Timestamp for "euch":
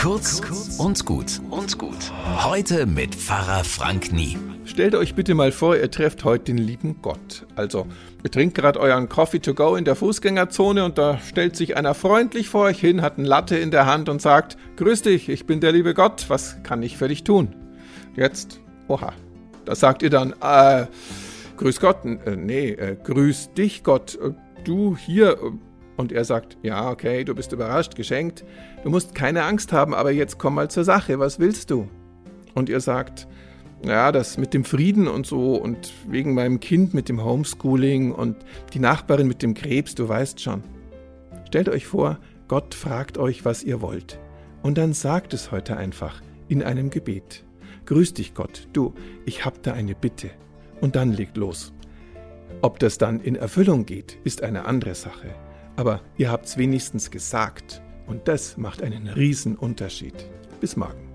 4.94-5.14, 12.62-12.80, 41.68-41.86, 43.18-43.44